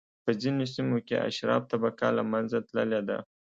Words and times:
په 0.23 0.31
ځینو 0.41 0.63
سیمو 0.73 0.97
کې 1.07 1.23
اشراف 1.29 1.63
طبقه 1.71 2.07
له 2.17 2.23
منځه 2.31 2.57
تللې 2.69 3.01
ده. 3.07 3.17